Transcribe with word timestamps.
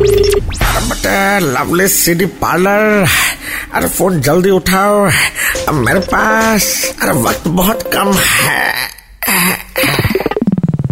अरे 0.00 1.40
lovely 1.40 1.88
city 1.88 2.26
parlour 2.26 3.06
अरे 3.74 3.88
phone 3.88 4.20
जल्दी 4.20 4.50
उठाओ। 4.50 5.10
अब 5.68 5.74
मेरे 5.74 6.00
पास 6.00 6.94
अरे 7.02 7.12
वक्त 7.12 7.48
बहुत 7.48 7.82
कम 7.82 8.12
है। 8.12 8.74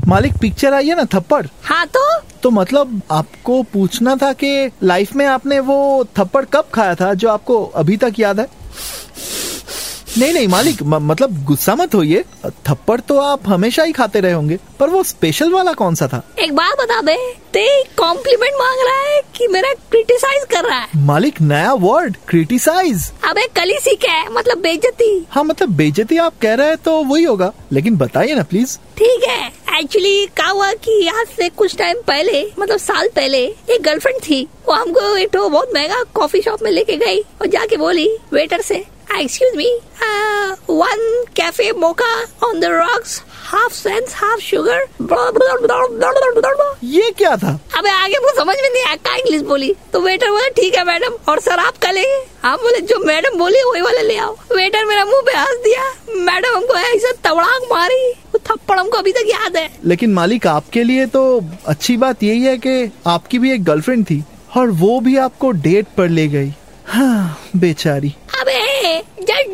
मालिक 0.08 0.32
पिक्चर 0.40 0.74
आई 0.74 0.88
है 0.88 0.96
ना 0.96 1.04
थप्पड़? 1.04 1.46
हाँ 1.62 1.86
तो? 1.86 2.20
तो 2.42 2.50
मतलब 2.50 3.02
आपको 3.10 3.62
पूछना 3.62 4.16
था 4.16 4.32
कि 4.32 4.70
लाइफ 4.82 5.16
में 5.16 5.26
आपने 5.26 5.60
वो 5.60 6.06
थप्पड़ 6.18 6.44
कब 6.44 6.68
खाया 6.74 6.94
था 6.94 7.14
जो 7.14 7.28
आपको 7.28 7.64
अभी 7.64 7.96
तक 7.96 8.14
याद 8.18 8.40
है? 8.40 8.46
नहीं 10.18 10.32
नहीं 10.32 10.46
मालिक 10.48 10.82
म, 10.82 10.98
मतलब 11.08 11.44
गुस्सा 11.44 11.74
मत 11.74 11.94
होइए। 11.94 12.24
थप्पड़ 12.68 13.00
तो 13.00 13.18
आप 13.20 13.48
हमेशा 13.48 13.82
ही 13.82 13.92
खाते 13.92 14.20
रहे 14.20 14.32
होंगे 14.32 14.58
पर 14.80 14.88
वो 14.90 15.02
स्पेशल 15.04 15.50
वाला 15.52 15.72
कौन 15.72 15.94
सा 15.94 16.08
था? 16.08 16.22
एक 16.38 16.54
बात 16.54 16.78
बता 16.78 17.00
बे 17.02 17.16
ते 17.52 17.66
कॉम्प्लीमेंट 17.98 18.54
मांग 18.54 18.80
रहा 18.88 19.02
है 19.04 19.20
कि 19.36 19.46
मेरा 19.48 19.72
क्रिटिसाइज 19.90 20.44
कर 20.52 20.64
रहा 20.64 20.78
है। 20.78 21.04
मालिक 21.06 21.40
नया 21.42 21.72
वर्ड 21.84 22.16
क्रिटिसाइज 22.28 23.10
अबे 23.28 23.46
कल 23.56 23.70
ही 23.70 23.78
सीखा 23.80 24.12
है 24.12 24.32
मतलब 24.32 24.58
बेजती 24.58 25.10
हाँ 25.30 25.44
मतलब 25.44 25.76
बेजती 25.76 26.16
आप 26.18 26.38
कह 26.42 26.54
रहे 26.54 26.68
हैं 26.68 26.76
तो 26.84 26.96
वही 27.04 27.24
होगा 27.24 27.52
लेकिन 27.72 27.96
बताइए 27.96 28.34
ना 28.34 28.42
प्लीज़ 28.42 28.76
ठीक 28.98 29.24
है 29.28 29.46
एक्चुअली 29.80 30.26
क्या 30.36 30.48
हुआ 30.48 30.72
कि 30.84 31.06
आज 31.08 31.26
से 31.36 31.48
कुछ 31.48 31.76
टाइम 31.76 32.00
पहले 32.06 32.42
मतलब 32.58 32.78
साल 32.80 33.08
पहले 33.16 33.46
एक 33.70 33.82
गर्लफ्रेंड 33.82 34.20
थी 34.20 34.46
वो 34.68 34.74
हमको 34.74 35.16
एक 35.16 35.30
तो 35.30 35.48
बहुत 35.48 35.72
महँगा 35.74 36.02
कॉफ़ी 36.14 36.40
शॉप 36.42 36.62
में 36.62 36.70
लेके 36.70 36.96
गई 36.96 37.20
और 37.40 37.46
जाके 37.46 37.76
बोली 37.76 38.08
वेटर 38.32 38.60
से 38.62 38.84
excuse 39.16 39.56
me 39.56 39.70
one 40.70 41.24
cafe 41.36 41.70
mocha 41.78 42.12
on 42.46 42.60
the 42.60 42.64
rocks 42.64 43.20
half 43.44 43.72
sense 43.74 44.14
half 44.14 44.40
sugar 44.40 44.86
ये 46.84 47.10
क्या 47.18 47.36
था? 47.36 47.52
अबे 47.78 47.90
आगे 47.90 48.18
वो 48.18 48.32
समझ 48.36 48.56
में 48.56 48.68
नहीं 48.68 48.84
आया 48.84 48.96
क्या 48.96 49.14
इंग्लिश 49.14 49.42
बोली। 49.42 49.74
तो 49.92 50.00
वेटर 50.00 50.30
बोला 50.30 50.48
ठीक 50.56 50.74
है 50.74 50.84
मैडम 50.84 51.16
और 51.28 51.40
सर 51.40 51.58
आप 51.58 51.78
का 51.82 51.90
लेंगे 51.90 52.20
हम 52.44 52.56
बोले 52.56 52.80
जो 52.82 52.98
मैडम 53.06 53.38
बोली 53.38 53.62
वही 53.62 53.82
वाला 53.82 54.02
ले 54.02 54.16
आओ। 54.16 54.36
वेटर 54.56 54.84
मेरा 54.84 55.04
मुँह 55.04 55.22
पे 55.26 55.32
हंस 55.32 55.62
दिया। 55.64 55.82
मैडम 56.24 56.56
हमको 56.56 56.74
ऐसे 56.76 57.12
तवड़ाक 57.24 57.68
मारी। 57.72 58.12
थप्पड़ 58.36 58.78
हमको 58.78 58.98
अभी 58.98 59.12
तक 59.12 59.24
याद 59.28 59.56
है। 59.56 59.68
लेकिन 59.84 60.12
मालिक 60.14 60.46
आपके 60.46 60.82
लिए 60.84 61.06
तो 61.06 61.24
अच्छी 61.66 61.96
बात 61.96 62.22
यही 62.22 62.42
है 62.44 62.56
कि 62.58 62.92
आपकी 63.06 63.38
भी 63.38 63.52
एक 63.54 63.64
गर्लफ्रेंड 63.64 64.04
थी 64.04 64.22
और 64.56 64.70
वो 64.84 64.98
भी 65.00 65.16
आपको 65.18 65.50
डेट 65.66 65.86
पर 65.96 66.08
ले 66.08 66.28
गई। 66.28 66.52
हाँ 66.86 67.50
बेचारी। 67.56 68.14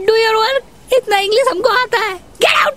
डू 0.07 0.17
योर 0.17 0.35
वर्क 0.37 0.95
इतना 0.97 1.19
इंग्लिश 1.19 1.47
हमको 1.51 1.69
आता 1.83 1.99
है. 1.99 2.15
Get 2.15 2.57
out 2.67 2.77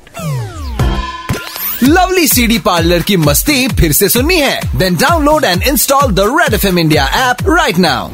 lovely 1.83 2.27
city 2.27 2.57
parlour 2.59 3.01
की 3.01 3.17
मस्ती 3.17 3.67
फिर 3.79 3.91
से 3.91 4.09
सुननी 4.09 4.39
है. 4.39 4.59
Then 4.75 4.95
download 4.95 5.45
and 5.45 5.63
install 5.63 6.11
the 6.11 6.19
Red 6.29 6.53
F 6.53 6.67
M 6.67 6.79
India 6.79 7.05
app 7.29 7.49
right 7.49 7.77
now 7.77 8.09